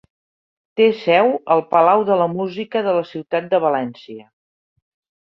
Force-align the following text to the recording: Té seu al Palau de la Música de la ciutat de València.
Té 0.79 0.87
seu 1.01 1.29
al 1.57 1.61
Palau 1.75 2.07
de 2.09 2.19
la 2.23 2.29
Música 2.39 2.85
de 2.91 2.99
la 3.01 3.07
ciutat 3.13 3.55
de 3.55 3.63
València. 3.71 4.31